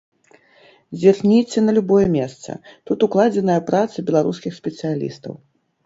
[1.03, 2.51] Зірніце на любое месца,
[2.91, 5.43] тут укладзеная праца беларускіх спецыялістаў.